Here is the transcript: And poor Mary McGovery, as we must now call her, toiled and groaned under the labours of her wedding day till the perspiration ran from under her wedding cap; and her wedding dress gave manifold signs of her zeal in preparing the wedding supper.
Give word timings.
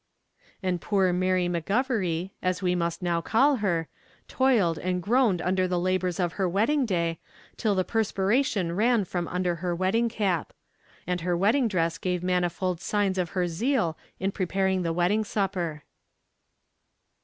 And 0.63 0.81
poor 0.81 1.13
Mary 1.13 1.45
McGovery, 1.47 2.31
as 2.41 2.63
we 2.63 2.73
must 2.73 3.03
now 3.03 3.21
call 3.21 3.57
her, 3.57 3.87
toiled 4.27 4.79
and 4.79 4.99
groaned 4.99 5.43
under 5.43 5.67
the 5.67 5.77
labours 5.79 6.19
of 6.19 6.33
her 6.41 6.49
wedding 6.49 6.87
day 6.87 7.19
till 7.55 7.75
the 7.75 7.83
perspiration 7.83 8.71
ran 8.75 9.05
from 9.05 9.27
under 9.27 9.57
her 9.57 9.75
wedding 9.75 10.09
cap; 10.09 10.53
and 11.05 11.21
her 11.21 11.37
wedding 11.37 11.67
dress 11.67 11.99
gave 11.99 12.23
manifold 12.23 12.81
signs 12.81 13.19
of 13.19 13.29
her 13.37 13.47
zeal 13.47 13.95
in 14.19 14.31
preparing 14.31 14.81
the 14.81 14.91
wedding 14.91 15.23
supper. 15.23 15.83